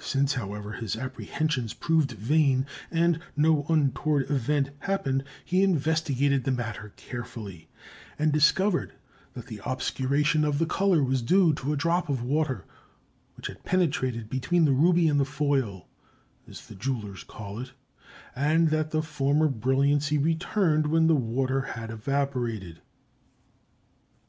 [0.00, 6.92] Since, however, his apprehensions proved vain and no untoward event happened, he investigated the matter
[6.96, 7.68] carefully,
[8.18, 8.92] and discovered
[9.34, 12.64] that the obscuration of the color was due to a drop of water
[13.36, 15.86] which had penetrated between the ruby and the foil,
[16.48, 17.70] as the jewellers call it,
[18.34, 22.80] and that the former brilliancy returned when the water had evaporated.